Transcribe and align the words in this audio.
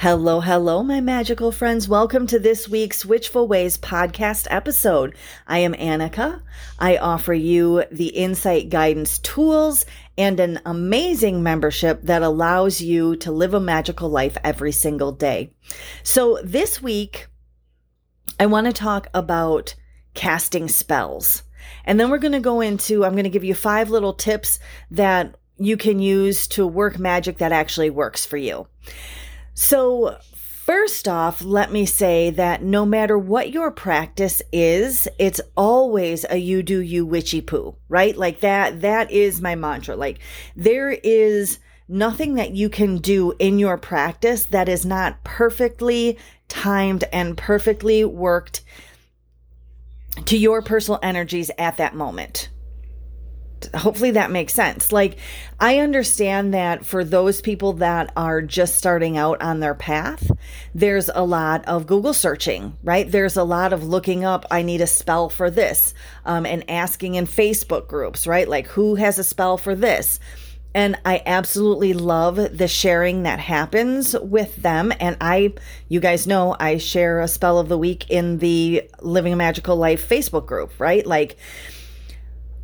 Hello, 0.00 0.40
hello, 0.40 0.82
my 0.82 1.02
magical 1.02 1.52
friends. 1.52 1.86
Welcome 1.86 2.26
to 2.28 2.38
this 2.38 2.66
week's 2.66 3.04
Witchful 3.04 3.46
Ways 3.46 3.76
podcast 3.76 4.46
episode. 4.48 5.14
I 5.46 5.58
am 5.58 5.74
Annika. 5.74 6.40
I 6.78 6.96
offer 6.96 7.34
you 7.34 7.84
the 7.92 8.06
insight 8.06 8.70
guidance 8.70 9.18
tools 9.18 9.84
and 10.16 10.40
an 10.40 10.60
amazing 10.64 11.42
membership 11.42 12.00
that 12.04 12.22
allows 12.22 12.80
you 12.80 13.16
to 13.16 13.30
live 13.30 13.52
a 13.52 13.60
magical 13.60 14.08
life 14.08 14.38
every 14.42 14.72
single 14.72 15.12
day. 15.12 15.52
So 16.02 16.38
this 16.42 16.80
week, 16.80 17.26
I 18.38 18.46
want 18.46 18.68
to 18.68 18.72
talk 18.72 19.08
about 19.12 19.74
casting 20.14 20.68
spells. 20.68 21.42
And 21.84 22.00
then 22.00 22.08
we're 22.08 22.16
going 22.16 22.32
to 22.32 22.40
go 22.40 22.62
into, 22.62 23.04
I'm 23.04 23.12
going 23.12 23.24
to 23.24 23.28
give 23.28 23.44
you 23.44 23.54
five 23.54 23.90
little 23.90 24.14
tips 24.14 24.60
that 24.92 25.36
you 25.58 25.76
can 25.76 25.98
use 25.98 26.48
to 26.48 26.66
work 26.66 26.98
magic 26.98 27.36
that 27.36 27.52
actually 27.52 27.90
works 27.90 28.24
for 28.24 28.38
you. 28.38 28.66
So, 29.62 30.16
first 30.32 31.06
off, 31.06 31.44
let 31.44 31.70
me 31.70 31.84
say 31.84 32.30
that 32.30 32.62
no 32.62 32.86
matter 32.86 33.18
what 33.18 33.52
your 33.52 33.70
practice 33.70 34.40
is, 34.50 35.06
it's 35.18 35.38
always 35.54 36.24
a 36.30 36.38
you 36.38 36.62
do 36.62 36.80
you 36.80 37.04
witchy 37.04 37.42
poo, 37.42 37.76
right? 37.86 38.16
Like 38.16 38.40
that, 38.40 38.80
that 38.80 39.10
is 39.10 39.42
my 39.42 39.56
mantra. 39.56 39.96
Like 39.96 40.20
there 40.56 40.90
is 40.90 41.58
nothing 41.88 42.36
that 42.36 42.52
you 42.52 42.70
can 42.70 42.96
do 42.96 43.34
in 43.38 43.58
your 43.58 43.76
practice 43.76 44.44
that 44.44 44.70
is 44.70 44.86
not 44.86 45.22
perfectly 45.24 46.18
timed 46.48 47.04
and 47.12 47.36
perfectly 47.36 48.02
worked 48.02 48.62
to 50.24 50.38
your 50.38 50.62
personal 50.62 50.98
energies 51.02 51.50
at 51.58 51.76
that 51.76 51.94
moment 51.94 52.48
hopefully 53.74 54.12
that 54.12 54.30
makes 54.30 54.52
sense. 54.52 54.92
Like, 54.92 55.18
I 55.58 55.78
understand 55.78 56.54
that 56.54 56.84
for 56.84 57.04
those 57.04 57.40
people 57.40 57.74
that 57.74 58.12
are 58.16 58.42
just 58.42 58.76
starting 58.76 59.16
out 59.16 59.42
on 59.42 59.60
their 59.60 59.74
path, 59.74 60.30
there's 60.74 61.10
a 61.14 61.24
lot 61.24 61.66
of 61.66 61.86
Google 61.86 62.14
searching, 62.14 62.76
right? 62.82 63.10
There's 63.10 63.36
a 63.36 63.44
lot 63.44 63.72
of 63.72 63.86
looking 63.86 64.24
up, 64.24 64.46
I 64.50 64.62
need 64.62 64.80
a 64.80 64.86
spell 64.86 65.28
for 65.28 65.50
this, 65.50 65.94
um, 66.24 66.46
and 66.46 66.70
asking 66.70 67.16
in 67.16 67.26
Facebook 67.26 67.88
groups, 67.88 68.26
right? 68.26 68.48
Like, 68.48 68.66
who 68.66 68.94
has 68.94 69.18
a 69.18 69.24
spell 69.24 69.56
for 69.56 69.74
this? 69.74 70.20
And 70.72 70.96
I 71.04 71.20
absolutely 71.26 71.94
love 71.94 72.36
the 72.36 72.68
sharing 72.68 73.24
that 73.24 73.40
happens 73.40 74.16
with 74.16 74.54
them. 74.56 74.92
And 75.00 75.16
I, 75.20 75.54
you 75.88 75.98
guys 75.98 76.28
know, 76.28 76.54
I 76.58 76.78
share 76.78 77.20
a 77.20 77.28
spell 77.28 77.58
of 77.58 77.68
the 77.68 77.78
week 77.78 78.08
in 78.08 78.38
the 78.38 78.88
Living 79.00 79.32
a 79.32 79.36
Magical 79.36 79.76
Life 79.76 80.08
Facebook 80.08 80.46
group, 80.46 80.78
right? 80.78 81.04
Like, 81.04 81.36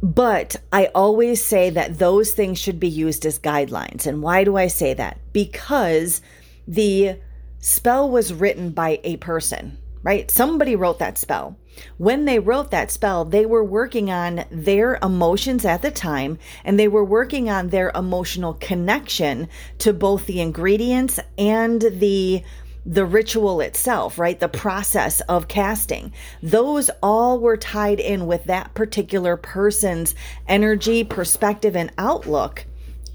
but 0.07 0.55
I 0.73 0.87
always 0.95 1.45
say 1.45 1.69
that 1.71 1.99
those 1.99 2.31
things 2.31 2.61
should 2.61 2.79
be 2.79 2.89
used 2.89 3.27
as 3.27 3.41
guidelines. 3.41 4.07
And 4.07 4.23
why 4.23 4.45
do 4.45 4.57
I 4.57 4.69
say 4.69 4.95
that? 4.95 5.19
Because 5.33 6.21
the 6.69 7.19
spell 7.59 8.09
was 8.09 8.33
written 8.33 8.71
by 8.71 9.01
a 9.03 9.17
person, 9.17 9.79
right? 10.05 10.31
Somebody 10.31 10.77
wrote 10.77 11.01
that 11.01 11.19
spell. 11.19 11.57
When 11.98 12.25
they 12.25 12.39
wrote 12.39 12.71
that 12.71 12.93
spell, 12.93 13.25
they 13.25 13.47
were 13.47 13.65
working 13.65 14.09
on 14.09 14.45
their 14.48 14.97
emotions 15.03 15.65
at 15.65 15.83
the 15.83 15.91
time 15.91 16.39
and 16.65 16.79
they 16.79 16.87
were 16.87 17.05
working 17.05 17.51
on 17.51 17.70
their 17.70 17.91
emotional 17.93 18.55
connection 18.55 19.48
to 19.79 19.93
both 19.93 20.27
the 20.27 20.41
ingredients 20.41 21.19
and 21.37 21.83
the 21.83 22.45
the 22.87 23.05
ritual 23.05 23.61
itself, 23.61 24.17
right? 24.17 24.39
The 24.39 24.48
process 24.48 25.20
of 25.23 25.48
casting. 25.48 26.12
Those 26.41 26.89
all 27.03 27.41
were 27.41 27.56
tied 27.56 27.98
in 27.98 28.27
with 28.27 28.45
that 28.45 28.75
particular 28.75 29.37
person's 29.37 30.15
energy, 30.47 31.03
perspective, 31.03 31.75
and 31.75 31.91
outlook 31.98 32.64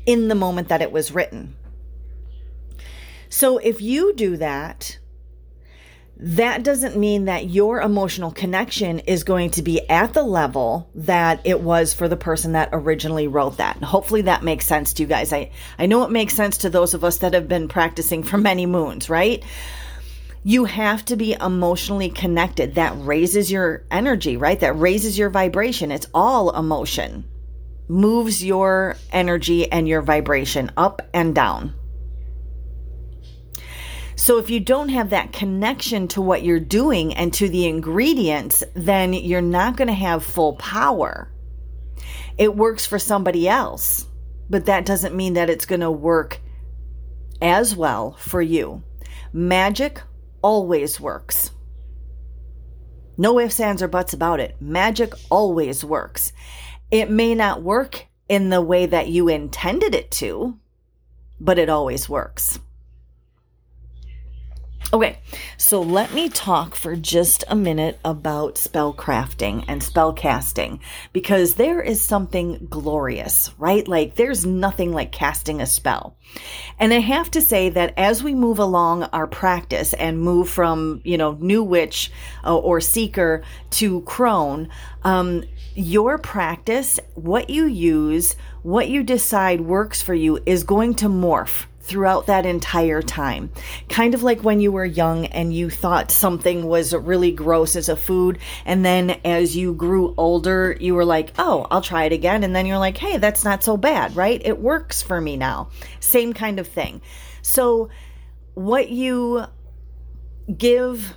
in 0.05 0.27
the 0.27 0.35
moment 0.35 0.67
that 0.67 0.81
it 0.81 0.91
was 0.91 1.13
written. 1.13 1.55
So 3.29 3.59
if 3.59 3.81
you 3.81 4.13
do 4.13 4.35
that, 4.37 4.99
that 6.23 6.61
doesn't 6.61 6.95
mean 6.95 7.25
that 7.25 7.49
your 7.49 7.81
emotional 7.81 8.31
connection 8.31 8.99
is 8.99 9.23
going 9.23 9.49
to 9.51 9.63
be 9.63 9.89
at 9.89 10.13
the 10.13 10.21
level 10.21 10.87
that 10.93 11.41
it 11.45 11.61
was 11.61 11.95
for 11.95 12.07
the 12.07 12.15
person 12.15 12.51
that 12.51 12.69
originally 12.73 13.27
wrote 13.27 13.57
that. 13.57 13.75
And 13.75 13.85
hopefully 13.85 14.21
that 14.23 14.43
makes 14.43 14.67
sense 14.67 14.93
to 14.93 15.03
you 15.03 15.07
guys. 15.07 15.33
I, 15.33 15.49
I 15.79 15.87
know 15.87 16.03
it 16.03 16.11
makes 16.11 16.35
sense 16.35 16.57
to 16.59 16.69
those 16.69 16.93
of 16.93 17.03
us 17.03 17.17
that 17.19 17.33
have 17.33 17.47
been 17.47 17.67
practicing 17.67 18.21
for 18.21 18.37
many 18.37 18.67
moons, 18.67 19.09
right? 19.09 19.43
You 20.43 20.65
have 20.65 21.03
to 21.05 21.15
be 21.15 21.33
emotionally 21.33 22.09
connected. 22.09 22.75
That 22.75 22.93
raises 22.97 23.51
your 23.51 23.83
energy, 23.89 24.37
right? 24.37 24.59
That 24.59 24.73
raises 24.73 25.17
your 25.17 25.31
vibration. 25.31 25.91
It's 25.91 26.07
all 26.13 26.55
emotion. 26.55 27.23
Moves 27.87 28.45
your 28.45 28.95
energy 29.11 29.71
and 29.71 29.87
your 29.87 30.03
vibration 30.03 30.71
up 30.77 31.01
and 31.15 31.33
down. 31.33 31.73
So 34.15 34.37
if 34.37 34.49
you 34.49 34.59
don't 34.59 34.89
have 34.89 35.11
that 35.11 35.33
connection 35.33 36.07
to 36.09 36.21
what 36.21 36.43
you're 36.43 36.59
doing 36.59 37.13
and 37.13 37.33
to 37.35 37.49
the 37.49 37.67
ingredients, 37.67 38.63
then 38.75 39.13
you're 39.13 39.41
not 39.41 39.77
going 39.77 39.87
to 39.87 39.93
have 39.93 40.23
full 40.23 40.53
power. 40.55 41.31
It 42.37 42.55
works 42.55 42.85
for 42.85 42.99
somebody 42.99 43.47
else, 43.47 44.05
but 44.49 44.65
that 44.65 44.85
doesn't 44.85 45.15
mean 45.15 45.33
that 45.33 45.49
it's 45.49 45.65
going 45.65 45.81
to 45.81 45.91
work 45.91 46.39
as 47.41 47.75
well 47.75 48.13
for 48.13 48.41
you. 48.41 48.83
Magic 49.33 50.01
always 50.41 50.99
works. 50.99 51.51
No 53.17 53.39
ifs, 53.39 53.59
ands, 53.59 53.83
or 53.83 53.87
buts 53.87 54.13
about 54.13 54.39
it. 54.39 54.55
Magic 54.59 55.13
always 55.29 55.85
works. 55.85 56.33
It 56.89 57.09
may 57.09 57.35
not 57.35 57.61
work 57.61 58.05
in 58.27 58.49
the 58.49 58.61
way 58.61 58.85
that 58.85 59.09
you 59.09 59.27
intended 59.27 59.93
it 59.93 60.11
to, 60.11 60.57
but 61.39 61.59
it 61.59 61.69
always 61.69 62.09
works. 62.09 62.59
Okay, 64.93 65.19
so 65.55 65.81
let 65.81 66.13
me 66.13 66.27
talk 66.27 66.75
for 66.75 66.97
just 66.97 67.45
a 67.47 67.55
minute 67.55 67.97
about 68.03 68.57
spell 68.57 68.93
crafting 68.93 69.63
and 69.69 69.81
spell 69.81 70.11
casting 70.11 70.81
because 71.13 71.55
there 71.55 71.79
is 71.79 72.01
something 72.01 72.67
glorious, 72.69 73.51
right? 73.57 73.87
Like 73.87 74.15
there's 74.15 74.45
nothing 74.45 74.91
like 74.91 75.13
casting 75.13 75.61
a 75.61 75.65
spell. 75.65 76.17
And 76.77 76.93
I 76.93 76.99
have 76.99 77.31
to 77.31 77.41
say 77.41 77.69
that 77.69 77.93
as 77.95 78.21
we 78.21 78.35
move 78.35 78.59
along 78.59 79.03
our 79.03 79.27
practice 79.27 79.93
and 79.93 80.19
move 80.19 80.49
from, 80.49 80.99
you 81.05 81.17
know, 81.17 81.37
new 81.39 81.63
witch 81.63 82.11
uh, 82.43 82.57
or 82.57 82.81
seeker 82.81 83.43
to 83.71 84.01
crone, 84.01 84.67
um, 85.03 85.43
your 85.73 86.17
practice, 86.17 86.99
what 87.15 87.49
you 87.49 87.65
use, 87.65 88.35
what 88.61 88.89
you 88.89 89.03
decide 89.03 89.61
works 89.61 90.01
for 90.01 90.13
you 90.13 90.39
is 90.45 90.65
going 90.65 90.95
to 90.95 91.07
morph 91.07 91.65
throughout 91.81 92.27
that 92.27 92.45
entire 92.45 93.01
time. 93.01 93.51
Kind 93.89 94.13
of 94.13 94.23
like 94.23 94.43
when 94.43 94.59
you 94.59 94.71
were 94.71 94.85
young 94.85 95.25
and 95.27 95.53
you 95.53 95.69
thought 95.69 96.11
something 96.11 96.65
was 96.67 96.93
really 96.93 97.31
gross 97.31 97.75
as 97.75 97.89
a 97.89 97.95
food. 97.95 98.39
And 98.65 98.85
then 98.85 99.11
as 99.25 99.55
you 99.55 99.73
grew 99.73 100.13
older, 100.17 100.75
you 100.79 100.95
were 100.95 101.05
like, 101.05 101.33
oh, 101.37 101.67
I'll 101.71 101.81
try 101.81 102.05
it 102.05 102.13
again. 102.13 102.43
And 102.43 102.55
then 102.55 102.65
you're 102.65 102.77
like, 102.77 102.97
hey, 102.97 103.17
that's 103.17 103.43
not 103.43 103.63
so 103.63 103.77
bad, 103.77 104.15
right? 104.15 104.41
It 104.43 104.59
works 104.59 105.01
for 105.01 105.19
me 105.19 105.37
now. 105.37 105.69
Same 105.99 106.33
kind 106.33 106.59
of 106.59 106.67
thing. 106.67 107.01
So, 107.41 107.89
what 108.53 108.89
you 108.89 109.45
give 110.55 111.15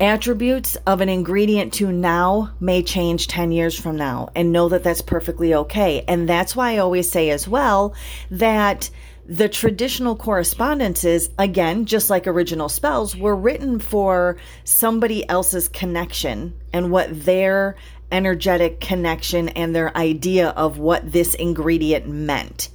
attributes 0.00 0.76
of 0.86 1.00
an 1.00 1.08
ingredient 1.08 1.74
to 1.74 1.92
now 1.92 2.54
may 2.60 2.82
change 2.82 3.28
10 3.28 3.52
years 3.52 3.78
from 3.78 3.96
now 3.96 4.28
and 4.34 4.52
know 4.52 4.68
that 4.68 4.82
that's 4.82 5.00
perfectly 5.00 5.54
okay. 5.54 6.04
And 6.06 6.28
that's 6.28 6.56
why 6.56 6.72
I 6.72 6.78
always 6.78 7.10
say 7.10 7.30
as 7.30 7.46
well 7.46 7.94
that 8.30 8.90
the 9.28 9.48
traditional 9.48 10.14
correspondences, 10.14 11.30
again, 11.38 11.84
just 11.84 12.10
like 12.10 12.26
original 12.26 12.68
spells, 12.68 13.16
were 13.16 13.34
written 13.34 13.78
for 13.80 14.36
somebody 14.64 15.28
else's 15.28 15.68
connection 15.68 16.58
and 16.72 16.90
what 16.90 17.24
their 17.24 17.76
energetic 18.12 18.80
connection 18.80 19.48
and 19.50 19.74
their 19.74 19.96
idea 19.96 20.50
of 20.50 20.78
what 20.78 21.10
this 21.10 21.34
ingredient 21.34 22.08
meant. 22.08 22.68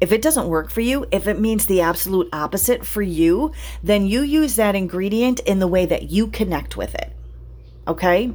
If 0.00 0.10
it 0.10 0.22
doesn't 0.22 0.48
work 0.48 0.70
for 0.72 0.80
you, 0.80 1.06
if 1.12 1.28
it 1.28 1.38
means 1.38 1.66
the 1.66 1.82
absolute 1.82 2.28
opposite 2.32 2.84
for 2.84 3.02
you, 3.02 3.52
then 3.84 4.06
you 4.06 4.22
use 4.22 4.56
that 4.56 4.74
ingredient 4.74 5.38
in 5.40 5.60
the 5.60 5.68
way 5.68 5.86
that 5.86 6.10
you 6.10 6.26
connect 6.26 6.76
with 6.76 6.96
it. 6.96 7.12
Okay? 7.86 8.32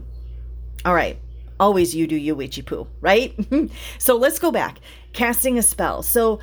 All 0.86 0.94
right. 0.94 1.20
Always 1.60 1.94
you 1.94 2.08
do 2.08 2.16
you, 2.16 2.36
poo, 2.64 2.88
right? 3.02 3.36
so 3.98 4.16
let's 4.16 4.40
go 4.40 4.52
back. 4.52 4.80
Casting 5.12 5.58
a 5.58 5.64
spell. 5.64 6.04
So 6.04 6.40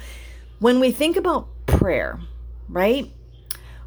when 0.58 0.80
we 0.80 0.90
think 0.90 1.16
about 1.16 1.48
prayer, 1.66 2.20
right? 2.68 3.10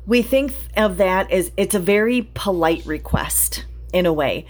We 0.06 0.22
think 0.22 0.54
of 0.76 0.98
that 0.98 1.32
as 1.32 1.52
it's 1.58 1.76
a 1.76 1.80
very 1.80 2.30
polite 2.34 2.86
request 2.86 3.66
in 3.94 4.06
a 4.06 4.14
way. 4.14 4.46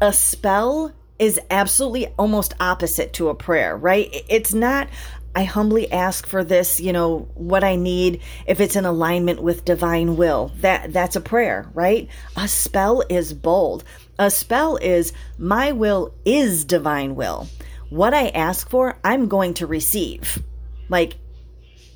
A 0.00 0.12
spell 0.12 0.92
is 1.18 1.38
absolutely 1.50 2.06
almost 2.18 2.54
opposite 2.60 3.12
to 3.14 3.28
a 3.28 3.34
prayer, 3.34 3.76
right? 3.76 4.08
It's 4.28 4.54
not, 4.54 4.88
I 5.34 5.44
humbly 5.44 5.92
ask 5.92 6.26
for 6.26 6.42
this, 6.42 6.80
you 6.80 6.94
know, 6.94 7.28
what 7.34 7.62
I 7.62 7.76
need 7.76 8.22
if 8.46 8.58
it's 8.58 8.74
in 8.74 8.86
alignment 8.86 9.42
with 9.42 9.66
divine 9.66 10.16
will. 10.16 10.50
That 10.60 10.94
that's 10.94 11.16
a 11.16 11.20
prayer, 11.20 11.68
right? 11.74 12.08
A 12.36 12.48
spell 12.48 13.02
is 13.10 13.34
bold. 13.34 13.84
A 14.18 14.30
spell 14.30 14.76
is 14.76 15.12
my 15.36 15.72
will 15.72 16.14
is 16.24 16.64
divine 16.64 17.14
will. 17.14 17.48
What 17.90 18.14
I 18.14 18.28
ask 18.28 18.70
for, 18.70 18.98
I'm 19.04 19.28
going 19.28 19.54
to 19.54 19.66
receive. 19.66 20.42
Like, 20.90 21.16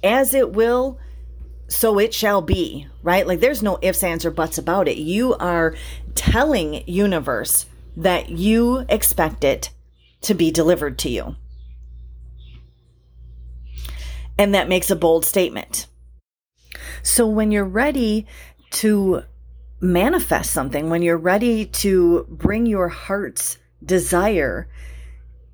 as 0.02 0.32
it 0.32 0.52
will, 0.52 0.98
so 1.68 1.98
it 1.98 2.14
shall 2.14 2.40
be, 2.40 2.86
right? 3.02 3.26
Like 3.26 3.40
there's 3.40 3.62
no 3.62 3.78
ifs, 3.82 4.02
ands, 4.02 4.24
or 4.24 4.30
buts 4.30 4.56
about 4.56 4.88
it. 4.88 4.96
You 4.96 5.34
are 5.34 5.74
telling 6.14 6.88
universe 6.88 7.66
that 7.96 8.30
you 8.30 8.86
expect 8.88 9.44
it 9.44 9.70
to 10.22 10.34
be 10.34 10.50
delivered 10.50 10.98
to 11.00 11.10
you. 11.10 11.36
And 14.38 14.54
that 14.54 14.68
makes 14.68 14.90
a 14.90 14.96
bold 14.96 15.24
statement. 15.24 15.86
So 17.02 17.26
when 17.26 17.50
you're 17.52 17.64
ready 17.64 18.26
to 18.72 19.22
manifest 19.80 20.50
something, 20.50 20.90
when 20.90 21.02
you're 21.02 21.16
ready 21.16 21.66
to 21.66 22.26
bring 22.28 22.66
your 22.66 22.88
heart's 22.88 23.58
desire 23.84 24.68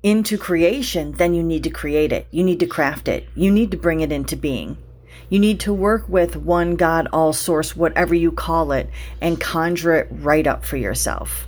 into 0.03 0.37
creation, 0.37 1.11
then 1.13 1.33
you 1.33 1.43
need 1.43 1.63
to 1.63 1.69
create 1.69 2.11
it. 2.11 2.27
You 2.31 2.43
need 2.43 2.59
to 2.61 2.67
craft 2.67 3.07
it. 3.07 3.27
You 3.35 3.51
need 3.51 3.71
to 3.71 3.77
bring 3.77 4.01
it 4.01 4.11
into 4.11 4.35
being. 4.35 4.77
You 5.29 5.39
need 5.39 5.61
to 5.61 5.73
work 5.73 6.09
with 6.09 6.35
one 6.35 6.75
God, 6.75 7.07
all 7.13 7.33
source, 7.33 7.75
whatever 7.75 8.15
you 8.15 8.31
call 8.31 8.71
it, 8.71 8.89
and 9.21 9.39
conjure 9.39 9.93
it 9.95 10.07
right 10.11 10.45
up 10.45 10.65
for 10.65 10.77
yourself. 10.77 11.47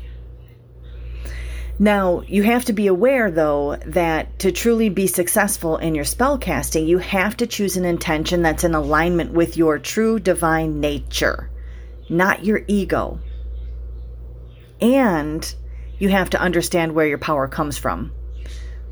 Now, 1.80 2.22
you 2.28 2.44
have 2.44 2.66
to 2.66 2.74
be 2.74 2.86
aware, 2.86 3.32
though, 3.32 3.78
that 3.88 4.40
to 4.40 4.52
truly 4.52 4.90
be 4.90 5.08
successful 5.08 5.78
in 5.78 5.96
your 5.96 6.06
spell 6.06 6.38
casting, 6.38 6.86
you 6.88 7.00
have 7.00 7.36
to 7.38 7.48
choose 7.48 7.76
an 7.76 7.84
intention 7.84 8.44
that's 8.44 8.64
in 8.64 8.76
alignment 8.76 9.34
with 9.34 9.58
your 9.58 9.80
true 9.80 10.20
divine 10.20 10.80
nature, 10.80 11.50
not 12.10 12.46
your 12.46 12.62
ego. 12.68 13.20
And 14.80 15.54
you 15.98 16.10
have 16.10 16.30
to 16.30 16.40
understand 16.40 16.94
where 16.94 17.08
your 17.08 17.18
power 17.18 17.48
comes 17.48 17.78
from 17.78 18.12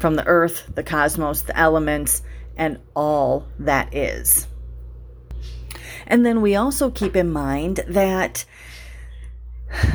from 0.01 0.15
the 0.15 0.25
earth, 0.27 0.69
the 0.73 0.83
cosmos, 0.83 1.43
the 1.43 1.57
elements, 1.57 2.23
and 2.57 2.79
all 2.95 3.47
that 3.59 3.93
is. 3.95 4.47
And 6.07 6.25
then 6.25 6.41
we 6.41 6.55
also 6.55 6.89
keep 6.89 7.15
in 7.15 7.31
mind 7.31 7.85
that 7.87 8.43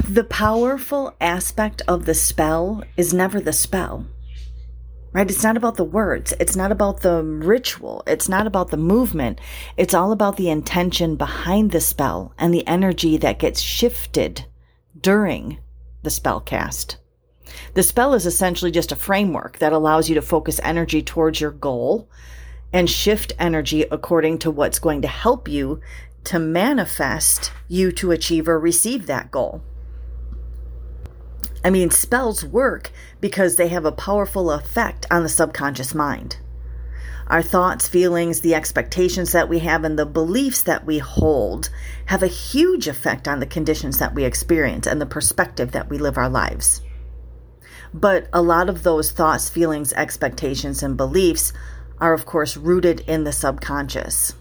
the 0.09 0.25
powerful 0.25 1.15
aspect 1.21 1.83
of 1.87 2.07
the 2.07 2.15
spell 2.15 2.83
is 2.97 3.13
never 3.13 3.41
the 3.41 3.53
spell. 3.53 4.07
Right? 5.13 5.31
It's 5.31 5.43
not 5.43 5.57
about 5.57 5.77
the 5.77 5.85
words. 5.85 6.35
It's 6.39 6.57
not 6.57 6.73
about 6.73 7.01
the 7.01 7.23
ritual. 7.23 8.03
It's 8.07 8.29
not 8.29 8.47
about 8.47 8.71
the 8.71 8.77
movement. 8.77 9.41
It's 9.77 9.95
all 9.95 10.13
about 10.13 10.37
the 10.37 10.51
intention 10.51 11.17
behind 11.17 11.71
the 11.71 11.81
spell 11.81 12.35
and 12.39 12.53
the 12.53 12.67
energy 12.67 13.17
that 13.19 13.39
gets 13.39 13.61
shifted 13.61 14.45
during 14.99 15.59
the 16.03 16.11
spell 16.11 16.41
cast. 16.41 16.99
The 17.75 17.83
spell 17.83 18.15
is 18.15 18.27
essentially 18.27 18.71
just 18.71 18.93
a 18.93 18.97
framework 18.97 19.59
that 19.59 19.73
allows 19.73 20.09
you 20.09 20.15
to 20.15 20.23
focus 20.23 20.61
energy 20.63 21.03
towards 21.03 21.41
your 21.41 21.53
goal 21.53 22.09
and 22.73 22.91
shift 22.91 23.33
energy 23.39 23.83
according 23.83 24.39
to 24.39 24.51
what's 24.51 24.79
going 24.79 25.03
to 25.03 25.09
help 25.09 25.49
you 25.49 25.81
to 26.25 26.39
manifest 26.39 27.53
you 27.69 27.93
to 27.93 28.11
achieve 28.11 28.49
or 28.49 28.59
receive 28.59 29.07
that 29.07 29.31
goal. 29.31 29.63
I 31.65 31.71
mean, 31.71 31.91
spells 31.91 32.45
work 32.45 32.91
because 33.21 33.57
they 33.57 33.69
have 33.69 33.85
a 33.85 33.93
powerful 33.93 34.51
effect 34.51 35.07
on 35.11 35.23
the 35.23 35.29
subconscious 35.29 35.95
mind. 35.95 36.39
Our 37.29 37.43
thoughts, 37.43 37.89
feelings, 37.89 38.41
the 38.41 38.55
expectations 38.55 39.33
that 39.33 39.49
we 39.49 39.59
have, 39.61 39.83
and 39.83 39.99
the 39.99 40.07
beliefs 40.07 40.63
that 40.63 40.87
we 40.87 40.99
hold 40.99 41.71
have 42.07 42.23
a 42.23 42.29
huge 42.29 42.87
effect 42.87 43.27
on 43.27 43.41
the 43.41 43.47
conditions 43.47 43.99
that 43.99 44.15
we 44.15 44.25
experience 44.25 44.87
and 44.87 45.01
the 45.01 45.07
perspective 45.07 45.73
that 45.73 45.91
we 45.91 45.99
live 45.99 46.19
our 46.19 46.29
lives. 46.29 46.83
But 47.97 48.29
a 48.31 48.43
lot 48.43 48.69
of 48.69 48.83
those 48.83 49.11
thoughts, 49.11 49.49
feelings, 49.49 49.95
expectations, 49.95 50.83
and 50.83 50.99
beliefs 50.99 51.55
are, 51.99 52.13
of 52.13 52.27
course, 52.27 52.55
rooted 52.55 53.01
in 53.07 53.25
the 53.25 53.33
subconscious. 53.33 54.35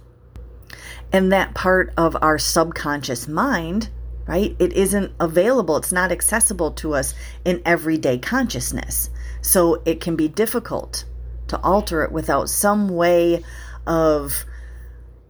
And 1.13 1.31
that 1.31 1.53
part 1.53 1.93
of 1.95 2.17
our 2.21 2.37
subconscious 2.37 3.29
mind, 3.29 3.89
right, 4.27 4.57
it 4.59 4.73
isn't 4.73 5.13
available, 5.21 5.77
it's 5.77 5.93
not 5.93 6.11
accessible 6.11 6.71
to 6.71 6.95
us 6.95 7.13
in 7.45 7.61
everyday 7.63 8.17
consciousness. 8.17 9.09
So 9.41 9.81
it 9.85 10.01
can 10.01 10.17
be 10.17 10.27
difficult 10.27 11.05
to 11.47 11.57
alter 11.61 12.03
it 12.03 12.11
without 12.11 12.49
some 12.49 12.89
way 12.89 13.41
of 13.87 14.43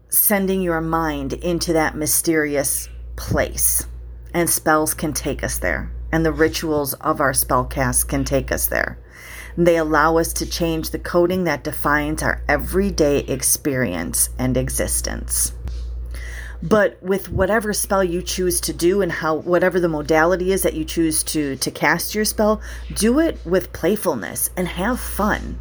sending 0.09 0.63
your 0.63 0.81
mind 0.81 1.33
into 1.33 1.73
that 1.73 1.95
mysterious 1.95 2.89
place. 3.17 3.85
And 4.33 4.49
spells 4.49 4.95
can 4.95 5.13
take 5.13 5.43
us 5.43 5.59
there, 5.59 5.91
and 6.15 6.25
the 6.25 6.31
rituals 6.31 6.93
of 6.93 7.19
our 7.19 7.33
spellcast 7.33 8.07
can 8.07 8.23
take 8.23 8.49
us 8.49 8.67
there. 8.67 8.97
They 9.57 9.75
allow 9.75 10.17
us 10.17 10.31
to 10.35 10.45
change 10.45 10.91
the 10.91 10.97
coding 10.97 11.43
that 11.43 11.65
defines 11.65 12.23
our 12.23 12.41
everyday 12.47 13.17
experience 13.19 14.29
and 14.39 14.55
existence. 14.55 15.51
But 16.63 17.03
with 17.03 17.29
whatever 17.29 17.73
spell 17.73 18.01
you 18.01 18.21
choose 18.21 18.61
to 18.61 18.71
do 18.71 19.01
and 19.01 19.11
how 19.11 19.35
whatever 19.35 19.77
the 19.77 19.89
modality 19.89 20.53
is 20.53 20.63
that 20.63 20.73
you 20.73 20.85
choose 20.85 21.21
to 21.23 21.57
to 21.57 21.69
cast 21.69 22.15
your 22.15 22.23
spell, 22.23 22.61
do 22.93 23.19
it 23.19 23.37
with 23.45 23.73
playfulness 23.73 24.51
and 24.55 24.69
have 24.69 25.01
fun. 25.01 25.59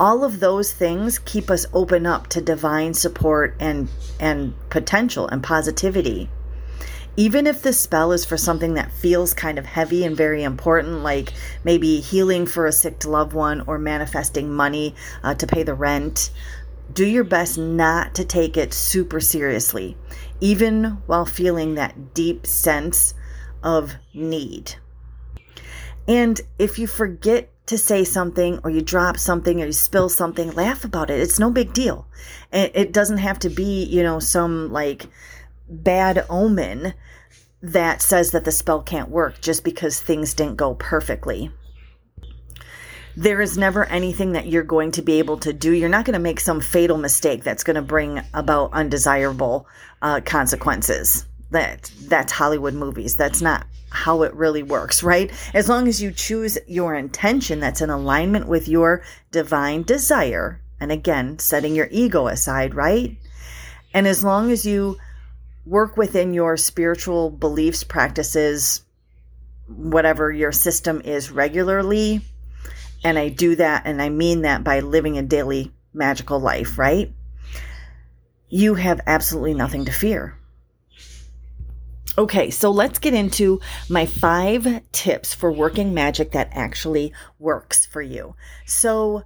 All 0.00 0.24
of 0.24 0.40
those 0.40 0.72
things 0.72 1.18
keep 1.18 1.50
us 1.50 1.66
open 1.74 2.06
up 2.06 2.28
to 2.28 2.40
divine 2.40 2.94
support 2.94 3.56
and 3.60 3.90
and 4.18 4.54
potential 4.70 5.28
and 5.28 5.42
positivity 5.42 6.30
even 7.16 7.46
if 7.46 7.62
the 7.62 7.72
spell 7.72 8.12
is 8.12 8.24
for 8.24 8.36
something 8.36 8.74
that 8.74 8.92
feels 8.92 9.34
kind 9.34 9.58
of 9.58 9.66
heavy 9.66 10.04
and 10.04 10.16
very 10.16 10.42
important, 10.42 11.02
like 11.02 11.32
maybe 11.64 12.00
healing 12.00 12.46
for 12.46 12.66
a 12.66 12.72
sick 12.72 13.04
loved 13.04 13.32
one 13.32 13.60
or 13.62 13.78
manifesting 13.78 14.52
money 14.52 14.94
uh, 15.22 15.34
to 15.34 15.46
pay 15.46 15.62
the 15.62 15.74
rent, 15.74 16.30
do 16.92 17.06
your 17.06 17.24
best 17.24 17.58
not 17.58 18.14
to 18.14 18.24
take 18.24 18.56
it 18.56 18.72
super 18.72 19.20
seriously, 19.20 19.96
even 20.40 20.84
while 21.06 21.26
feeling 21.26 21.74
that 21.74 22.14
deep 22.14 22.46
sense 22.46 23.14
of 23.62 23.94
need. 24.14 24.74
And 26.08 26.40
if 26.58 26.78
you 26.78 26.86
forget 26.86 27.50
to 27.66 27.78
say 27.78 28.04
something 28.04 28.58
or 28.64 28.70
you 28.70 28.82
drop 28.82 29.16
something 29.16 29.62
or 29.62 29.66
you 29.66 29.72
spill 29.72 30.08
something, 30.08 30.50
laugh 30.52 30.84
about 30.84 31.10
it. 31.10 31.20
It's 31.20 31.38
no 31.38 31.50
big 31.50 31.72
deal. 31.72 32.06
It 32.52 32.92
doesn't 32.92 33.18
have 33.18 33.38
to 33.40 33.50
be, 33.50 33.84
you 33.84 34.02
know, 34.02 34.18
some 34.18 34.72
like 34.72 35.06
bad 35.68 36.24
omen 36.28 36.94
that 37.62 38.02
says 38.02 38.32
that 38.32 38.44
the 38.44 38.52
spell 38.52 38.82
can't 38.82 39.08
work 39.08 39.40
just 39.40 39.64
because 39.64 40.00
things 40.00 40.34
didn't 40.34 40.56
go 40.56 40.74
perfectly. 40.74 41.50
There 43.16 43.40
is 43.40 43.58
never 43.58 43.84
anything 43.84 44.32
that 44.32 44.46
you're 44.46 44.62
going 44.62 44.92
to 44.92 45.02
be 45.02 45.18
able 45.18 45.36
to 45.38 45.52
do. 45.52 45.72
You're 45.72 45.88
not 45.88 46.04
going 46.04 46.14
to 46.14 46.18
make 46.18 46.40
some 46.40 46.60
fatal 46.60 46.96
mistake 46.96 47.44
that's 47.44 47.62
going 47.62 47.76
to 47.76 47.82
bring 47.82 48.22
about 48.32 48.72
undesirable 48.72 49.66
uh, 50.00 50.20
consequences. 50.24 51.26
That 51.50 51.92
that's 52.08 52.32
Hollywood 52.32 52.72
movies. 52.72 53.14
That's 53.14 53.42
not 53.42 53.66
how 53.90 54.22
it 54.22 54.32
really 54.34 54.62
works, 54.62 55.02
right? 55.02 55.30
As 55.52 55.68
long 55.68 55.86
as 55.86 56.00
you 56.00 56.10
choose 56.10 56.58
your 56.66 56.94
intention 56.94 57.60
that's 57.60 57.82
in 57.82 57.90
alignment 57.90 58.48
with 58.48 58.66
your 58.66 59.02
divine 59.30 59.82
desire, 59.82 60.60
and 60.80 60.90
again, 60.90 61.38
setting 61.38 61.74
your 61.74 61.88
ego 61.90 62.26
aside, 62.26 62.74
right? 62.74 63.16
And 63.92 64.06
as 64.06 64.24
long 64.24 64.50
as 64.50 64.64
you 64.64 64.96
work 65.64 65.96
within 65.96 66.34
your 66.34 66.56
spiritual 66.56 67.30
beliefs, 67.30 67.84
practices, 67.84 68.82
whatever 69.66 70.30
your 70.30 70.52
system 70.52 71.00
is 71.00 71.30
regularly. 71.30 72.20
And 73.04 73.18
I 73.18 73.28
do 73.28 73.56
that, 73.56 73.82
and 73.84 74.00
I 74.00 74.08
mean 74.08 74.42
that 74.42 74.62
by 74.62 74.80
living 74.80 75.18
a 75.18 75.22
daily 75.22 75.72
magical 75.92 76.38
life, 76.38 76.78
right? 76.78 77.12
You 78.48 78.74
have 78.74 79.00
absolutely 79.06 79.54
nothing 79.54 79.86
to 79.86 79.92
fear. 79.92 80.36
Okay, 82.18 82.50
so 82.50 82.70
let's 82.70 82.98
get 82.98 83.14
into 83.14 83.60
my 83.88 84.04
five 84.04 84.82
tips 84.92 85.34
for 85.34 85.50
working 85.50 85.94
magic 85.94 86.32
that 86.32 86.50
actually 86.52 87.14
works 87.38 87.86
for 87.86 88.02
you. 88.02 88.36
So, 88.66 89.24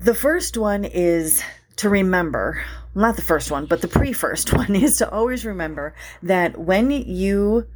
the 0.00 0.14
first 0.14 0.56
one 0.56 0.84
is 0.84 1.42
to 1.76 1.88
remember 1.88 2.62
not 2.94 3.16
the 3.16 3.22
first 3.22 3.50
one, 3.50 3.66
but 3.66 3.80
the 3.80 3.88
pre 3.88 4.12
first 4.12 4.52
one 4.56 4.74
is 4.74 4.98
to 4.98 5.10
always 5.10 5.44
remember 5.44 5.94
that 6.22 6.58
when 6.58 6.90
you 6.90 7.66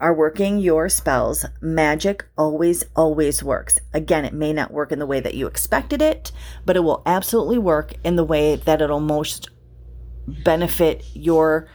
are 0.00 0.14
working 0.14 0.58
your 0.58 0.88
spells, 0.88 1.44
magic 1.60 2.24
always, 2.36 2.84
always 2.94 3.42
works. 3.42 3.78
Again, 3.92 4.24
it 4.24 4.34
may 4.34 4.52
not 4.52 4.70
work 4.70 4.92
in 4.92 4.98
the 4.98 5.06
way 5.06 5.20
that 5.20 5.34
you 5.34 5.46
expected 5.46 6.02
it, 6.02 6.32
but 6.64 6.76
it 6.76 6.80
will 6.80 7.02
absolutely 7.06 7.58
work 7.58 7.94
in 8.04 8.16
the 8.16 8.24
way 8.24 8.56
that 8.56 8.82
it'll 8.82 9.00
most 9.00 9.48
benefit 10.26 11.04
your 11.14 11.68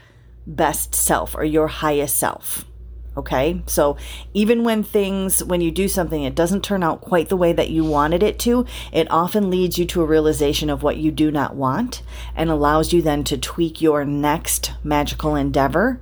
best 0.48 0.94
self 0.94 1.36
or 1.36 1.44
your 1.44 1.68
highest 1.68 2.18
self. 2.18 2.66
Okay. 3.18 3.62
So 3.66 3.98
even 4.34 4.64
when 4.64 4.84
things, 4.84 5.44
when 5.44 5.62
you 5.62 5.72
do 5.72 5.88
something, 5.88 6.24
it 6.24 6.36
doesn't 6.36 6.64
turn 6.64 6.84
out 6.84 7.02
quite 7.02 7.30
the 7.30 7.38
way 7.38 7.54
that 7.54 7.70
you 7.70 7.84
wanted 7.84 8.24
it 8.24 8.38
to, 8.40 8.66
it 8.92 9.10
often 9.10 9.50
leads 9.50 9.78
you 9.78 9.86
to 9.86 10.02
a 10.02 10.06
realization 10.06 10.70
of 10.70 10.84
what 10.84 10.98
you 10.98 11.12
do 11.12 11.32
not 11.32 11.56
want 11.56 12.02
and 12.36 12.50
allows 12.50 12.92
you 12.92 13.02
then 13.02 13.24
to 13.26 13.38
tweak 13.38 13.82
your 13.82 14.04
next 14.04 14.74
magical 14.84 15.36
endeavor 15.36 16.02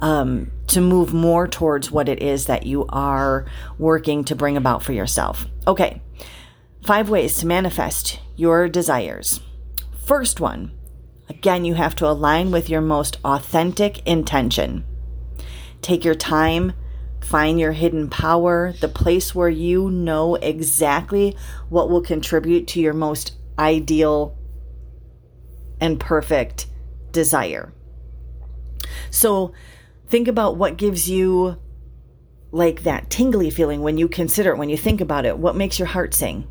um, 0.00 0.50
to 0.66 0.80
move 0.80 1.14
more 1.14 1.46
towards 1.46 1.92
what 1.92 2.08
it 2.08 2.20
is 2.20 2.46
that 2.46 2.66
you 2.66 2.86
are 2.88 3.46
working 3.78 4.24
to 4.24 4.34
bring 4.34 4.56
about 4.56 4.82
for 4.82 4.92
yourself. 4.92 5.46
Okay. 5.66 6.02
Five 6.84 7.08
ways 7.08 7.38
to 7.38 7.46
manifest 7.46 8.18
your 8.34 8.68
desires. 8.68 9.38
First 10.04 10.40
one, 10.40 10.72
Again, 11.28 11.64
you 11.64 11.74
have 11.74 11.96
to 11.96 12.06
align 12.06 12.50
with 12.50 12.68
your 12.68 12.82
most 12.82 13.16
authentic 13.24 14.06
intention. 14.06 14.84
Take 15.82 16.04
your 16.04 16.14
time, 16.14 16.72
find 17.20 17.60
your 17.60 17.72
hidden 17.72 18.08
power, 18.08 18.72
the 18.80 18.88
place 18.88 19.34
where 19.34 19.48
you 19.48 19.90
know 19.90 20.36
exactly 20.36 21.36
what 21.68 21.90
will 21.90 22.02
contribute 22.02 22.68
to 22.68 22.80
your 22.80 22.94
most 22.94 23.32
ideal 23.58 24.36
and 25.80 25.98
perfect 25.98 26.68
desire. 27.10 27.72
So, 29.10 29.52
think 30.06 30.28
about 30.28 30.56
what 30.56 30.76
gives 30.76 31.08
you 31.10 31.58
like 32.52 32.82
that 32.82 33.10
tingly 33.10 33.50
feeling 33.50 33.80
when 33.80 33.98
you 33.98 34.08
consider 34.08 34.52
it, 34.52 34.58
when 34.58 34.68
you 34.68 34.76
think 34.76 35.00
about 35.00 35.24
it. 35.24 35.38
What 35.38 35.56
makes 35.56 35.78
your 35.78 35.88
heart 35.88 36.14
sing? 36.14 36.46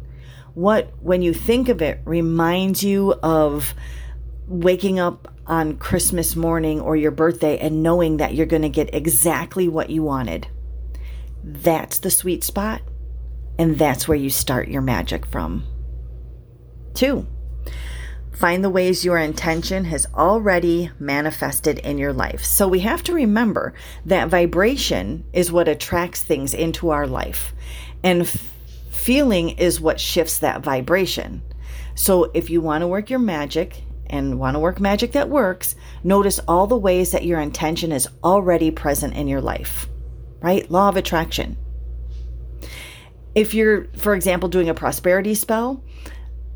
What, 0.53 0.91
when 1.01 1.21
you 1.21 1.33
think 1.33 1.69
of 1.69 1.81
it, 1.81 2.01
reminds 2.03 2.83
you 2.83 3.13
of 3.23 3.73
waking 4.47 4.99
up 4.99 5.33
on 5.51 5.75
Christmas 5.75 6.37
morning 6.37 6.79
or 6.79 6.95
your 6.95 7.11
birthday 7.11 7.57
and 7.59 7.83
knowing 7.83 8.17
that 8.17 8.33
you're 8.33 8.45
going 8.45 8.61
to 8.61 8.69
get 8.69 8.95
exactly 8.95 9.67
what 9.67 9.89
you 9.89 10.01
wanted. 10.01 10.47
That's 11.43 11.99
the 11.99 12.09
sweet 12.09 12.45
spot, 12.45 12.81
and 13.59 13.77
that's 13.77 14.07
where 14.07 14.17
you 14.17 14.29
start 14.29 14.69
your 14.69 14.81
magic 14.81 15.25
from. 15.25 15.65
Two, 16.93 17.27
find 18.31 18.63
the 18.63 18.69
ways 18.69 19.03
your 19.03 19.17
intention 19.17 19.83
has 19.85 20.07
already 20.15 20.89
manifested 20.99 21.79
in 21.79 21.97
your 21.97 22.13
life. 22.13 22.45
So 22.45 22.69
we 22.69 22.79
have 22.79 23.03
to 23.03 23.13
remember 23.13 23.73
that 24.05 24.29
vibration 24.29 25.25
is 25.33 25.51
what 25.51 25.67
attracts 25.67 26.23
things 26.23 26.53
into 26.53 26.91
our 26.91 27.07
life, 27.07 27.53
and 28.03 28.21
f- 28.21 28.53
feeling 28.89 29.49
is 29.49 29.81
what 29.81 29.99
shifts 29.99 30.39
that 30.39 30.63
vibration. 30.63 31.41
So 31.95 32.31
if 32.33 32.49
you 32.49 32.61
want 32.61 32.83
to 32.83 32.87
work 32.87 33.09
your 33.09 33.19
magic, 33.19 33.83
and 34.11 34.37
want 34.37 34.55
to 34.55 34.59
work 34.59 34.79
magic 34.79 35.13
that 35.13 35.29
works, 35.29 35.75
notice 36.03 36.39
all 36.47 36.67
the 36.67 36.77
ways 36.77 37.11
that 37.11 37.25
your 37.25 37.39
intention 37.39 37.91
is 37.91 38.07
already 38.23 38.69
present 38.69 39.15
in 39.15 39.27
your 39.27 39.41
life, 39.41 39.87
right? 40.41 40.69
Law 40.69 40.89
of 40.89 40.97
attraction. 40.97 41.57
If 43.33 43.53
you're, 43.53 43.87
for 43.95 44.13
example, 44.13 44.49
doing 44.49 44.69
a 44.69 44.73
prosperity 44.73 45.33
spell, 45.33 45.83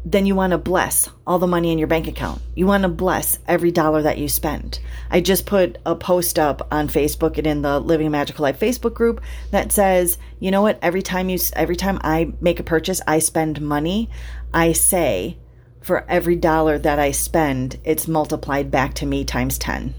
then 0.08 0.28
you 0.28 0.36
want 0.36 0.52
to 0.52 0.58
bless 0.60 1.10
all 1.26 1.40
the 1.40 1.48
money 1.48 1.72
in 1.72 1.80
your 1.80 1.88
bank 1.88 2.08
account. 2.08 2.40
You 2.54 2.68
want 2.68 2.84
to 2.84 2.90
bless 2.90 3.40
every 3.48 3.72
dollar 3.72 4.04
that 4.04 4.20
you 4.20 4.30
spend. 4.30 4.80
I 5.10 5.20
just 5.20 5.48
put 5.48 5.80
a 5.84 5.96
post 5.96 6.38
up 6.38 6.68
on 6.72 6.90
Facebook 6.90 7.40
and 7.40 7.48
in 7.48 7.64
the 7.64 7.80
Living 7.80 8.12
Magical 8.12 8.44
Life 8.44 8.60
Facebook 8.60 8.94
group 8.94 9.22
that 9.50 9.72
says, 9.72 10.20
you 10.40 10.52
know 10.52 10.62
what, 10.62 10.78
every 10.84 11.02
time 11.02 11.30
you 11.30 11.40
every 11.54 11.76
time 11.76 12.00
I 12.04 12.34
make 12.40 12.60
a 12.60 12.64
purchase, 12.64 13.02
I 13.08 13.18
spend 13.18 13.62
money, 13.62 14.12
I 14.54 14.74
say 14.74 15.40
for 15.86 16.04
every 16.10 16.36
dollar 16.36 16.80
that 16.80 16.98
I 16.98 17.12
spend, 17.12 17.80
it's 17.84 18.08
multiplied 18.08 18.72
back 18.72 18.96
to 18.96 19.06
me 19.06 19.24
times 19.24 19.60
10. 19.60 19.94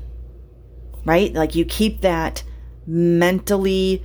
Right? 1.04 1.32
Like 1.32 1.54
you 1.54 1.64
keep 1.64 2.00
that 2.00 2.42
mentally 2.88 4.04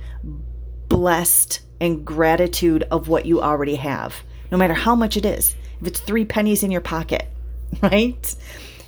blessed 0.86 1.60
and 1.80 2.04
gratitude 2.04 2.84
of 2.92 3.08
what 3.08 3.26
you 3.26 3.42
already 3.42 3.74
have, 3.74 4.14
no 4.52 4.58
matter 4.58 4.74
how 4.74 4.94
much 4.94 5.16
it 5.16 5.26
is. 5.26 5.56
If 5.80 5.88
it's 5.88 5.98
three 5.98 6.24
pennies 6.24 6.62
in 6.62 6.70
your 6.70 6.80
pocket, 6.80 7.26
right? 7.82 8.32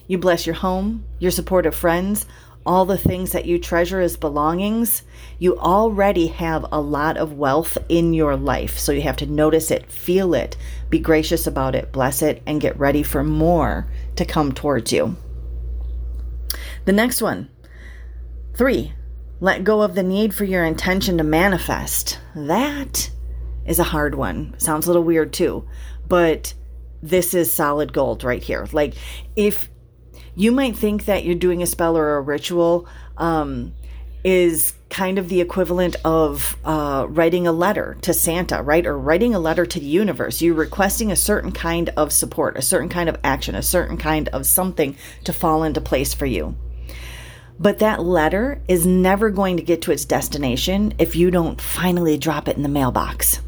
You 0.07 0.19
bless 0.19 0.47
your 0.47 0.55
home, 0.55 1.05
your 1.19 1.33
supportive 1.33 1.75
friends, 1.75 2.27
all 2.67 2.85
the 2.87 2.99
things 2.99 3.33
that 3.33 3.45
you 3.45 3.59
treasure 3.59 4.01
as 4.01 4.17
belongings, 4.17 5.03
you 5.39 5.59
already 5.59 6.29
have 6.29 6.65
a 6.73 6.81
lot 6.81 7.17
of 7.17 7.35
wealth 7.35 7.77
in 7.89 8.15
your 8.15 8.37
life. 8.37 8.79
So 8.79 8.93
you 8.93 9.03
have 9.03 9.19
to 9.19 9.27
notice 9.27 9.71
it, 9.71 9.91
feel 9.91 10.35
it, 10.35 10.57
be 10.89 10.99
gracious 10.99 11.47
about 11.47 11.75
it, 11.75 11.93
bless 11.93 12.23
it, 12.23 12.43
and 12.47 12.61
get 12.61 12.79
ready 12.79 13.03
for 13.03 13.23
more 13.23 13.87
to 14.17 14.25
come 14.25 14.53
towards 14.53 14.93
you. 14.93 15.17
The 16.85 16.93
next 16.93 17.21
one 17.21 17.51
three, 18.55 18.93
let 19.41 19.65
go 19.65 19.83
of 19.83 19.95
the 19.95 20.03
need 20.03 20.33
for 20.33 20.45
your 20.45 20.65
intention 20.65 21.19
to 21.19 21.25
manifest. 21.25 22.21
That 22.35 23.11
is 23.67 23.79
a 23.79 23.85
hard 23.85 24.15
one. 24.15 24.55
Sounds 24.59 24.87
a 24.87 24.91
little 24.91 25.03
weird 25.03 25.33
too, 25.33 25.67
but 26.07 26.55
this 27.03 27.35
is 27.35 27.53
solid 27.53 27.93
gold 27.93 28.25
right 28.25 28.43
here. 28.43 28.67
Like, 28.73 28.95
if 29.37 29.69
you 30.37 30.53
might 30.53 30.77
think 30.77 31.07
that 31.07 31.25
you're 31.25 31.35
doing 31.35 31.63
a 31.63 31.67
spell 31.67 31.97
or 31.97 32.17
a 32.17 32.21
ritual 32.21 32.87
um, 33.17 33.73
is 34.25 34.75
kind 34.91 35.19
of 35.19 35.29
the 35.29 35.41
equivalent 35.41 35.97
of 36.05 36.57
uh, 36.65 37.07
writing 37.09 37.47
a 37.47 37.53
letter 37.53 37.97
to 38.03 38.15
Santa, 38.15 38.63
right? 38.63 38.87
Or 38.87 38.99
writing 38.99 39.35
a 39.35 39.39
letter 39.39 39.67
to 39.67 39.81
the 39.81 39.87
universe. 39.87 40.41
You're 40.41 40.55
requesting 40.55 41.13
a 41.13 41.17
certain 41.17 41.53
kind 41.53 41.91
of 41.91 42.13
support, 42.13 42.57
a 42.57 42.63
certain 42.63 42.89
kind 42.89 43.09
of 43.09 43.19
action, 43.23 43.55
a 43.55 43.63
certain 43.63 43.97
kind 43.97 44.29
of 44.29 44.47
something 44.47 44.97
to 45.25 45.33
fall 45.33 45.63
into 45.63 45.81
place 45.81 46.15
for 46.15 46.27
you. 46.27 46.57
But 47.59 47.79
that 47.79 48.03
letter 48.03 48.63
is 48.67 48.87
never 48.87 49.31
going 49.31 49.59
to 49.59 49.63
get 49.63 49.83
to 49.83 49.93
its 49.93 50.05
destination 50.05 50.95
if 50.99 51.15
you 51.15 51.31
don't 51.31 51.61
finally 51.61 52.19
drop 52.19 52.49
it 52.49 52.57
in 52.57 52.63
the 52.63 52.69
mailbox. 52.69 53.41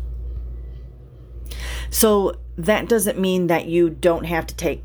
So 1.90 2.38
that 2.58 2.88
doesn't 2.88 3.18
mean 3.18 3.48
that 3.48 3.66
you 3.66 3.90
don't 3.90 4.24
have 4.24 4.46
to 4.48 4.54
take 4.54 4.84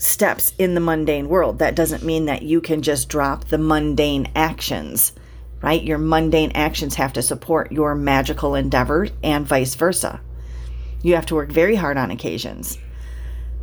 steps 0.00 0.54
in 0.58 0.74
the 0.74 0.80
mundane 0.80 1.28
world. 1.28 1.58
That 1.58 1.76
doesn't 1.76 2.02
mean 2.02 2.24
that 2.24 2.42
you 2.42 2.60
can 2.62 2.80
just 2.80 3.08
drop 3.10 3.44
the 3.44 3.58
mundane 3.58 4.32
actions, 4.34 5.12
right? 5.62 5.82
Your 5.82 5.98
mundane 5.98 6.52
actions 6.54 6.94
have 6.94 7.12
to 7.12 7.22
support 7.22 7.70
your 7.70 7.94
magical 7.94 8.54
endeavor 8.54 9.08
and 9.22 9.46
vice 9.46 9.74
versa. 9.74 10.20
You 11.02 11.16
have 11.16 11.26
to 11.26 11.34
work 11.34 11.52
very 11.52 11.76
hard 11.76 11.98
on 11.98 12.10
occasions 12.10 12.78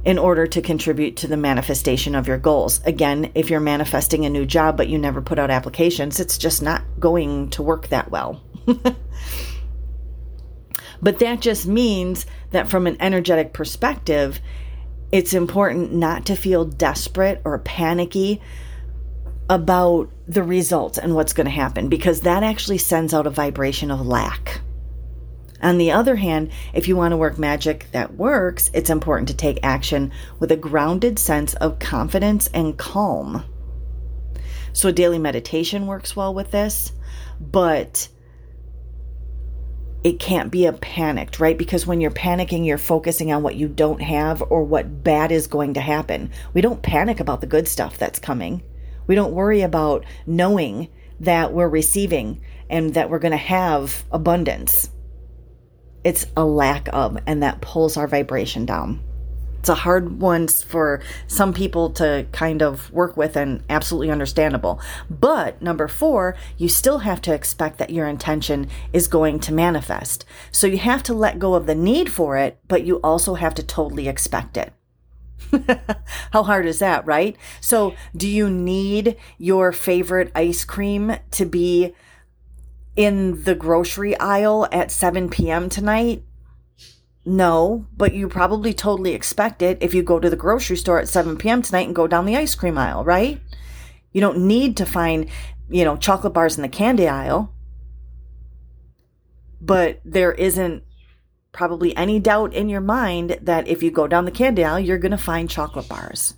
in 0.06 0.20
order 0.20 0.46
to 0.46 0.62
contribute 0.62 1.18
to 1.18 1.28
the 1.28 1.38
manifestation 1.38 2.14
of 2.14 2.28
your 2.28 2.38
goals. 2.38 2.82
Again, 2.86 3.32
if 3.34 3.50
you're 3.50 3.60
manifesting 3.60 4.26
a 4.26 4.30
new 4.30 4.46
job 4.46 4.78
but 4.78 4.90
you 4.90 5.00
never 5.00 5.24
put 5.24 5.40
out 5.40 5.50
applications, 5.50 6.20
it's 6.20 6.38
just 6.38 6.62
not 6.62 6.84
going 7.00 7.50
to 7.50 7.64
work 7.64 7.88
that 7.88 8.12
well. 8.12 8.44
but 11.02 11.18
that 11.18 11.42
just 11.42 11.66
means 11.66 12.28
that 12.52 12.70
from 12.70 12.86
an 12.86 12.98
energetic 13.00 13.54
perspective, 13.54 14.40
it's 15.12 15.34
important 15.34 15.94
not 15.94 16.26
to 16.26 16.36
feel 16.36 16.66
desperate 16.66 17.42
or 17.46 17.60
panicky 17.60 18.42
about 19.50 20.10
the 20.28 20.44
results 20.44 20.98
and 20.98 21.16
what's 21.16 21.34
going 21.34 21.46
to 21.46 21.52
happen 21.52 21.88
because 21.88 22.22
that 22.22 22.44
actually 22.44 22.78
sends 22.78 23.14
out 23.14 23.28
a 23.28 23.32
vibration 23.32 23.92
of 23.92 24.06
lack. 24.06 24.62
On 25.62 25.78
the 25.78 25.92
other 25.92 26.16
hand, 26.16 26.52
if 26.74 26.88
you 26.88 26.96
want 26.96 27.14
to 27.14 27.18
work 27.18 27.40
magic 27.40 27.88
that 27.92 28.16
works, 28.16 28.70
it's 28.74 28.90
important 28.90 29.30
to 29.30 29.36
take 29.36 29.60
action 29.64 30.12
with 30.40 30.52
a 30.52 30.58
grounded 30.58 31.18
sense 31.18 31.56
of 31.56 31.80
confidence 31.80 32.48
and 32.54 32.78
calm. 32.78 33.44
So, 34.74 34.92
daily 34.92 35.18
meditation 35.18 35.88
works 35.88 36.16
well 36.16 36.34
with 36.34 36.52
this, 36.52 36.92
but 37.40 38.08
it 40.04 40.20
can't 40.20 40.52
be 40.52 40.66
a 40.66 40.74
panicked, 40.74 41.40
right? 41.40 41.58
Because 41.58 41.88
when 41.88 42.00
you're 42.00 42.12
panicking, 42.12 42.66
you're 42.66 42.78
focusing 42.78 43.32
on 43.32 43.44
what 43.44 43.56
you 43.56 43.68
don't 43.68 44.02
have 44.02 44.44
or 44.50 44.64
what 44.64 45.04
bad 45.04 45.32
is 45.32 45.48
going 45.48 45.74
to 45.74 45.82
happen. 45.82 46.32
We 46.54 46.62
don't 46.62 46.82
panic 46.82 47.20
about 47.20 47.42
the 47.42 47.48
good 47.48 47.68
stuff 47.68 47.98
that's 47.98 48.20
coming. 48.20 48.64
We 49.08 49.16
don't 49.16 49.34
worry 49.34 49.62
about 49.62 50.06
knowing 50.26 50.90
that 51.22 51.54
we're 51.54 51.68
receiving 51.68 52.42
and 52.70 52.94
that 52.94 53.10
we're 53.10 53.20
going 53.20 53.32
to 53.32 53.38
have 53.38 54.06
abundance. 54.12 54.90
It's 56.04 56.26
a 56.38 56.46
lack 56.46 56.90
of, 56.94 57.18
and 57.26 57.44
that 57.44 57.62
pulls 57.62 57.98
our 57.98 58.08
vibration 58.08 58.66
down 58.66 59.04
it's 59.68 59.70
a 59.70 59.76
hard 59.76 60.22
one 60.22 60.48
for 60.48 61.02
some 61.28 61.54
people 61.54 61.90
to 61.90 62.26
kind 62.32 62.62
of 62.62 62.90
work 62.94 63.18
with 63.18 63.36
and 63.36 63.62
absolutely 63.70 64.10
understandable. 64.10 64.80
But 65.10 65.62
number 65.62 65.90
four, 65.90 66.38
you 66.58 66.70
still 66.70 67.00
have 67.00 67.20
to 67.24 67.34
expect 67.34 67.78
that 67.80 67.90
your 67.90 68.08
intention 68.08 68.70
is 68.94 69.10
going 69.10 69.42
to 69.42 69.54
manifest. 69.54 70.24
So 70.54 70.68
you 70.68 70.78
have 70.78 71.04
to 71.04 71.14
let 71.14 71.38
go 71.38 71.54
of 71.54 71.66
the 71.66 71.76
need 71.76 72.10
for 72.10 72.38
it, 72.38 72.60
but 72.70 72.86
you 72.86 73.02
also 73.04 73.34
have 73.34 73.54
to 73.56 73.64
totally 73.64 74.08
expect 74.08 74.56
it. 74.56 74.72
How 76.32 76.44
hard 76.44 76.66
is 76.66 76.80
that, 76.80 77.06
right? 77.06 77.36
So, 77.60 77.94
do 78.16 78.28
you 78.30 78.50
need 78.50 79.18
your 79.38 79.74
favorite 79.74 80.32
ice 80.34 80.64
cream 80.64 81.18
to 81.32 81.46
be 81.46 81.94
in 82.96 83.44
the 83.44 83.54
grocery 83.54 84.18
aisle 84.18 84.68
at 84.72 84.92
7 84.92 85.30
p.m. 85.30 85.68
tonight? 85.70 86.24
No, 87.28 87.86
but 87.98 88.14
you 88.14 88.30
probably 88.30 88.74
totally 88.74 89.14
expect 89.14 89.62
it 89.62 89.80
if 89.82 89.94
you 89.94 90.02
go 90.02 90.18
to 90.18 90.30
the 90.30 90.38
grocery 90.38 90.78
store 90.78 90.98
at 90.98 91.10
7 91.10 91.36
p.m. 91.36 91.62
tonight 91.62 91.86
and 91.86 91.94
go 91.94 92.08
down 92.08 92.26
the 92.26 92.38
ice 92.38 92.56
cream 92.56 92.78
aisle, 92.78 93.04
right? 93.04 93.42
You 94.14 94.22
don't 94.22 94.48
need 94.48 94.78
to 94.78 94.86
find, 94.86 95.28
you 95.70 95.84
know, 95.84 95.98
chocolate 95.98 96.32
bars 96.32 96.56
in 96.56 96.62
the 96.62 96.70
candy 96.70 97.06
aisle. 97.06 97.54
But 99.60 100.00
there 100.06 100.32
isn't 100.32 100.84
probably 101.52 101.94
any 101.98 102.22
doubt 102.22 102.54
in 102.54 102.70
your 102.70 102.80
mind 102.80 103.40
that 103.42 103.68
if 103.68 103.84
you 103.84 103.92
go 103.92 104.08
down 104.08 104.24
the 104.24 104.32
candy 104.32 104.64
aisle, 104.64 104.80
you're 104.80 104.98
going 104.98 105.12
to 105.12 105.18
find 105.18 105.50
chocolate 105.50 105.90
bars. 105.90 106.34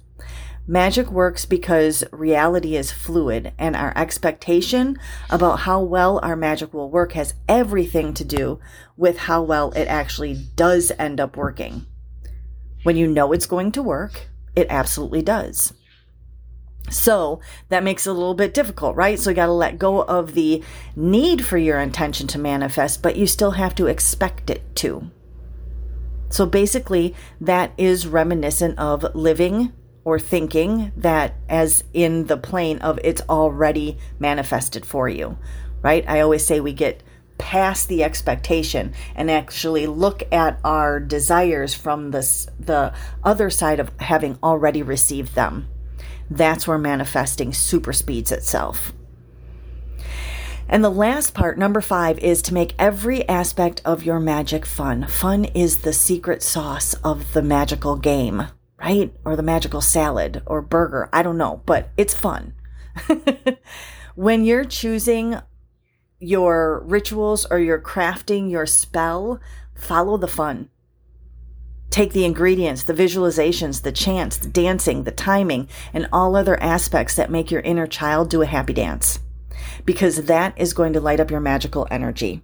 Magic 0.69 1.09
works 1.09 1.45
because 1.45 2.03
reality 2.11 2.75
is 2.75 2.91
fluid, 2.91 3.53
and 3.57 3.75
our 3.75 3.91
expectation 3.95 4.99
about 5.31 5.61
how 5.61 5.81
well 5.81 6.19
our 6.21 6.35
magic 6.35 6.75
will 6.75 6.91
work 6.91 7.13
has 7.13 7.33
everything 7.47 8.13
to 8.13 8.23
do 8.23 8.59
with 8.95 9.17
how 9.17 9.41
well 9.41 9.71
it 9.71 9.87
actually 9.87 10.35
does 10.55 10.91
end 10.99 11.19
up 11.19 11.35
working. 11.35 11.87
When 12.83 12.95
you 12.97 13.07
know 13.07 13.31
it's 13.31 13.47
going 13.47 13.71
to 13.71 13.81
work, 13.81 14.27
it 14.55 14.67
absolutely 14.69 15.23
does. 15.23 15.73
So 16.91 17.41
that 17.69 17.83
makes 17.83 18.05
it 18.05 18.11
a 18.11 18.13
little 18.13 18.35
bit 18.35 18.53
difficult, 18.53 18.95
right? 18.95 19.17
So 19.17 19.31
you 19.31 19.35
got 19.35 19.47
to 19.47 19.51
let 19.51 19.79
go 19.79 20.03
of 20.03 20.35
the 20.35 20.63
need 20.95 21.43
for 21.43 21.57
your 21.57 21.79
intention 21.79 22.27
to 22.27 22.37
manifest, 22.37 23.01
but 23.01 23.15
you 23.15 23.25
still 23.25 23.51
have 23.51 23.73
to 23.73 23.87
expect 23.87 24.51
it 24.51 24.75
to. 24.75 25.09
So 26.29 26.45
basically, 26.45 27.15
that 27.41 27.71
is 27.75 28.05
reminiscent 28.05 28.77
of 28.77 29.15
living 29.15 29.73
or 30.09 30.17
thinking 30.17 30.91
that 30.97 31.35
as 31.47 31.83
in 31.93 32.25
the 32.25 32.35
plane 32.35 32.79
of 32.79 32.99
it's 33.03 33.21
already 33.29 33.95
manifested 34.17 34.83
for 34.83 35.07
you, 35.07 35.37
right? 35.83 36.03
I 36.07 36.21
always 36.21 36.43
say 36.43 36.59
we 36.59 36.73
get 36.73 37.03
past 37.37 37.87
the 37.87 38.03
expectation 38.03 38.93
and 39.13 39.29
actually 39.29 39.85
look 39.85 40.23
at 40.33 40.59
our 40.63 40.99
desires 40.99 41.75
from 41.75 42.09
this 42.09 42.47
the 42.59 42.91
other 43.23 43.51
side 43.51 43.79
of 43.79 43.91
having 43.99 44.39
already 44.41 44.81
received 44.81 45.35
them. 45.35 45.67
That's 46.31 46.67
where 46.67 46.79
manifesting 46.79 47.53
super 47.53 47.93
speeds 47.93 48.31
itself. 48.31 48.91
And 50.67 50.83
the 50.83 50.89
last 50.89 51.35
part, 51.35 51.59
number 51.59 51.81
five, 51.81 52.17
is 52.17 52.41
to 52.43 52.53
make 52.55 52.73
every 52.79 53.27
aspect 53.29 53.81
of 53.85 54.03
your 54.03 54.19
magic 54.19 54.65
fun. 54.65 55.05
Fun 55.05 55.45
is 55.45 55.77
the 55.77 55.93
secret 55.93 56.41
sauce 56.41 56.95
of 57.03 57.33
the 57.33 57.43
magical 57.43 57.95
game, 57.95 58.47
right? 58.79 59.13
Or 59.25 59.35
the 59.35 59.43
magical 59.43 59.81
salad 59.81 60.41
or 60.45 60.61
burger. 60.61 61.09
I 61.11 61.21
don't 61.23 61.37
know, 61.37 61.61
but 61.65 61.89
it's 61.97 62.13
fun. 62.13 62.53
when 64.15 64.45
you're 64.45 64.65
choosing 64.65 65.39
your 66.19 66.83
rituals 66.85 67.45
or 67.49 67.59
you're 67.59 67.81
crafting 67.81 68.49
your 68.49 68.65
spell, 68.65 69.39
follow 69.75 70.17
the 70.17 70.27
fun. 70.27 70.69
Take 71.89 72.13
the 72.13 72.25
ingredients, 72.25 72.83
the 72.83 72.93
visualizations, 72.93 73.81
the 73.81 73.91
chants, 73.91 74.37
the 74.37 74.49
dancing, 74.49 75.03
the 75.03 75.11
timing, 75.11 75.67
and 75.93 76.07
all 76.13 76.35
other 76.35 76.61
aspects 76.61 77.15
that 77.15 77.31
make 77.31 77.49
your 77.49 77.61
inner 77.61 77.87
child 77.87 78.29
do 78.29 78.41
a 78.41 78.45
happy 78.45 78.73
dance. 78.73 79.19
Because 79.85 80.25
that 80.25 80.53
is 80.57 80.73
going 80.73 80.93
to 80.93 81.01
light 81.01 81.19
up 81.19 81.31
your 81.31 81.39
magical 81.39 81.87
energy. 81.89 82.43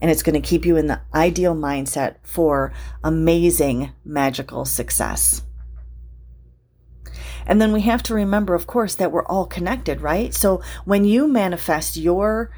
And 0.00 0.10
it's 0.10 0.22
going 0.22 0.40
to 0.40 0.46
keep 0.46 0.64
you 0.64 0.76
in 0.76 0.88
the 0.88 1.00
ideal 1.14 1.54
mindset 1.54 2.16
for 2.22 2.72
amazing 3.04 3.92
magical 4.04 4.64
success. 4.64 5.42
And 7.46 7.60
then 7.60 7.72
we 7.72 7.82
have 7.82 8.02
to 8.04 8.14
remember, 8.14 8.54
of 8.54 8.66
course, 8.66 8.94
that 8.96 9.12
we're 9.12 9.26
all 9.26 9.46
connected, 9.46 10.00
right? 10.00 10.32
So 10.34 10.62
when 10.84 11.04
you 11.04 11.28
manifest 11.28 11.96
your 11.96 12.50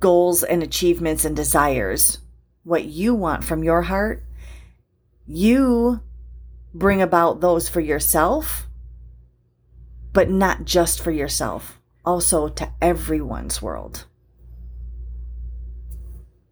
goals 0.00 0.42
and 0.42 0.62
achievements 0.62 1.24
and 1.24 1.36
desires, 1.36 2.18
what 2.64 2.84
you 2.84 3.14
want 3.14 3.44
from 3.44 3.62
your 3.62 3.82
heart, 3.82 4.24
you 5.26 6.00
bring 6.74 7.02
about 7.02 7.40
those 7.40 7.68
for 7.68 7.80
yourself, 7.80 8.66
but 10.12 10.30
not 10.30 10.64
just 10.64 11.00
for 11.00 11.10
yourself, 11.10 11.80
also 12.04 12.48
to 12.48 12.72
everyone's 12.80 13.62
world. 13.62 14.04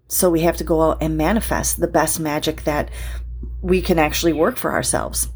So 0.08 0.30
we 0.30 0.42
have 0.42 0.56
to 0.58 0.64
go 0.64 0.82
out 0.82 0.98
and 1.02 1.16
manifest 1.16 1.80
the 1.80 1.88
best 1.88 2.20
magic 2.20 2.62
that 2.64 2.90
we 3.60 3.82
can 3.82 3.98
actually 3.98 4.32
work 4.32 4.56
for 4.56 4.72
ourselves. 4.72 5.28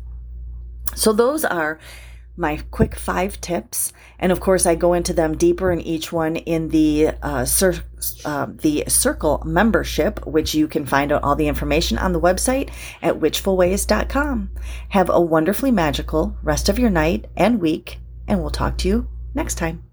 So 0.94 1.12
those 1.12 1.44
are 1.44 1.80
my 2.40 2.58
quick 2.70 2.96
five 2.96 3.40
tips, 3.40 3.92
and 4.18 4.32
of 4.32 4.40
course, 4.40 4.64
I 4.66 4.74
go 4.74 4.94
into 4.94 5.12
them 5.12 5.36
deeper 5.36 5.70
in 5.70 5.80
each 5.80 6.10
one 6.10 6.36
in 6.36 6.68
the 6.68 7.10
uh, 7.22 7.44
cir- 7.44 7.84
uh, 8.24 8.46
the 8.48 8.84
Circle 8.88 9.42
membership, 9.44 10.26
which 10.26 10.54
you 10.54 10.66
can 10.66 10.86
find 10.86 11.12
out 11.12 11.22
all 11.22 11.36
the 11.36 11.48
information 11.48 11.98
on 11.98 12.12
the 12.12 12.20
website 12.20 12.70
at 13.02 13.20
witchfulways.com. 13.20 14.50
Have 14.88 15.10
a 15.10 15.20
wonderfully 15.20 15.70
magical 15.70 16.36
rest 16.42 16.68
of 16.68 16.78
your 16.78 16.90
night 16.90 17.26
and 17.36 17.60
week, 17.60 18.00
and 18.26 18.40
we'll 18.40 18.50
talk 18.50 18.78
to 18.78 18.88
you 18.88 19.08
next 19.34 19.56
time. 19.56 19.84